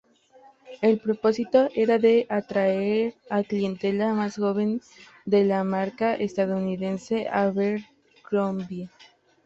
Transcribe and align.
El 0.81 0.97
propósito 0.99 1.69
era 1.75 1.99
de 1.99 2.25
atraer 2.27 3.13
a 3.29 3.43
clientela 3.43 4.15
más 4.15 4.35
joven 4.37 4.81
de 5.25 5.43
la 5.45 5.63
marca 5.63 6.15
estadounidense 6.15 7.27
Abercrombie. 7.29 8.89